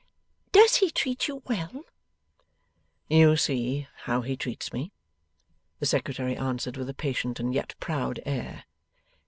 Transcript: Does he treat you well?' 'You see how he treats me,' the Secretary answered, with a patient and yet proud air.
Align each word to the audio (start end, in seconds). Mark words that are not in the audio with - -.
Does 0.51 0.77
he 0.77 0.89
treat 0.89 1.27
you 1.27 1.43
well?' 1.45 1.83
'You 3.07 3.37
see 3.37 3.87
how 4.05 4.21
he 4.21 4.35
treats 4.35 4.73
me,' 4.73 4.91
the 5.77 5.85
Secretary 5.85 6.35
answered, 6.35 6.75
with 6.75 6.89
a 6.89 6.95
patient 6.95 7.39
and 7.39 7.53
yet 7.53 7.75
proud 7.79 8.19
air. 8.25 8.63